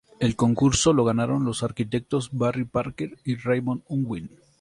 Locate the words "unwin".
3.87-4.31